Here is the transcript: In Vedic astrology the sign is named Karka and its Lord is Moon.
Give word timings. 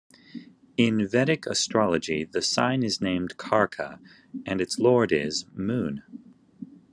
In 0.77 1.07
Vedic 1.07 1.45
astrology 1.45 2.23
the 2.23 2.41
sign 2.41 2.81
is 2.81 3.01
named 3.01 3.37
Karka 3.37 3.99
and 4.47 4.59
its 4.59 4.79
Lord 4.79 5.11
is 5.11 5.45
Moon. 5.53 6.01